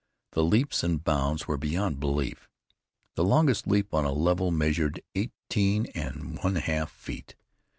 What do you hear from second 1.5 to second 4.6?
beyond belief. The longest leap on a level